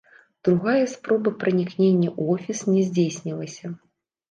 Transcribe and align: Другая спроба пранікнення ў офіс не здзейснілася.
Другая 0.47 0.85
спроба 0.93 1.33
пранікнення 1.43 2.09
ў 2.21 2.39
офіс 2.39 2.65
не 2.73 2.89
здзейснілася. 2.91 3.75